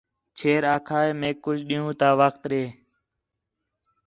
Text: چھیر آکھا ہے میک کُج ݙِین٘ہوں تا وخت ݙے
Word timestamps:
چھیر 0.37 0.63
آکھا 0.75 0.99
ہے 1.05 1.11
میک 1.19 1.37
کُج 1.45 1.57
ݙِین٘ہوں 1.67 1.95
تا 1.99 2.09
وخت 2.19 2.41
ݙے 2.49 2.63